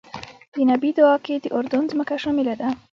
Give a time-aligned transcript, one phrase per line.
[0.53, 2.69] د نبی دعا کې د اردن ځمکه شامله ده.